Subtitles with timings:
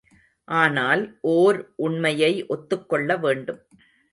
[0.47, 1.01] ஆனால்
[1.33, 3.61] ஓர் உண்மையை ஒத்துக்கொள்ள வேண்டும்.